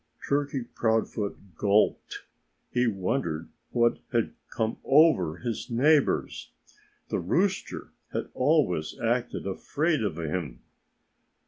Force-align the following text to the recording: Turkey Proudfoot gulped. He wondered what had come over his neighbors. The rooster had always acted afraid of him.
Turkey 0.29 0.63
Proudfoot 0.63 1.37
gulped. 1.55 2.23
He 2.71 2.87
wondered 2.87 3.49
what 3.69 3.99
had 4.11 4.33
come 4.49 4.77
over 4.83 5.37
his 5.37 5.69
neighbors. 5.69 6.49
The 7.09 7.19
rooster 7.19 7.91
had 8.11 8.29
always 8.33 8.99
acted 8.99 9.45
afraid 9.45 10.01
of 10.01 10.17
him. 10.17 10.63